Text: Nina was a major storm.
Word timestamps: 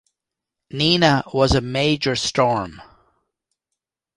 Nina 0.71 1.23
was 1.31 1.53
a 1.53 1.61
major 1.61 2.15
storm. 2.15 2.81